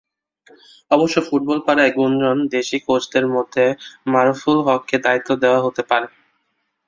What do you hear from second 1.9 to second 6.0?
গুঞ্জন দেশি কোচদের মধ্যে মারুফুল হককে দায়িত্ব দেওয়া হতে